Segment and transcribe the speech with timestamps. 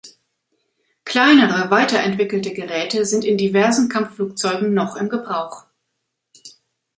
[1.05, 5.67] Kleinere weiterentwickelte Geräte sind in diversen Kampfflugzeugen noch im Gebrauch.